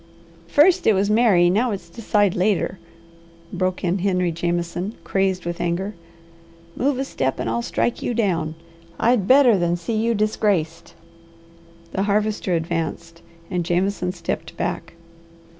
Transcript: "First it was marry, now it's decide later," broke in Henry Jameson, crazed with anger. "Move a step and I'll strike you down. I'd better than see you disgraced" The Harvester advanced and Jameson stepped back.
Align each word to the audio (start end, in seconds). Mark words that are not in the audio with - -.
"First 0.47 0.87
it 0.87 0.93
was 0.93 1.11
marry, 1.11 1.47
now 1.47 1.69
it's 1.69 1.87
decide 1.87 2.35
later," 2.35 2.79
broke 3.53 3.83
in 3.83 3.99
Henry 3.99 4.31
Jameson, 4.31 4.95
crazed 5.03 5.45
with 5.45 5.61
anger. 5.61 5.93
"Move 6.75 6.97
a 6.97 7.03
step 7.05 7.39
and 7.39 7.47
I'll 7.47 7.61
strike 7.61 8.01
you 8.01 8.15
down. 8.15 8.55
I'd 8.99 9.27
better 9.27 9.59
than 9.59 9.75
see 9.75 9.93
you 9.93 10.15
disgraced" 10.15 10.95
The 11.93 12.01
Harvester 12.01 12.55
advanced 12.55 13.21
and 13.51 13.63
Jameson 13.63 14.13
stepped 14.13 14.57
back. 14.57 14.95